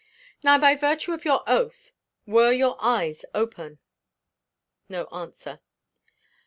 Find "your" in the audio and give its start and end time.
1.25-1.43, 2.51-2.75